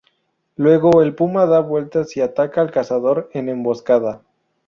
[0.55, 4.23] Luego, el puma da vueltas y ataca al cazador en emboscada.